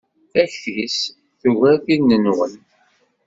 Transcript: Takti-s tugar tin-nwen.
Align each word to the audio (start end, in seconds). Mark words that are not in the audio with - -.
Takti-s 0.31 0.97
tugar 1.39 1.75
tin-nwen. 1.85 2.53